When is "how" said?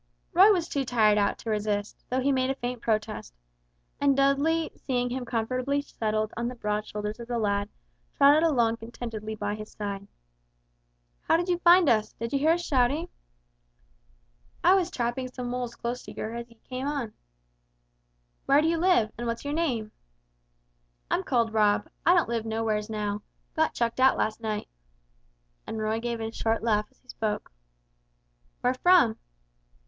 11.27-11.37